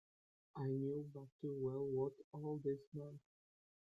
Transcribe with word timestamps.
I 0.55 0.63
knew 0.65 1.11
but 1.13 1.27
too 1.39 1.55
well 1.61 1.85
what 1.85 2.13
all 2.31 2.59
this 2.63 2.79
meant. 2.95 3.21